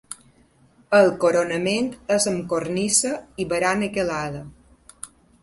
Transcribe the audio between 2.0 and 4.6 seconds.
és amb cornisa i barana calada.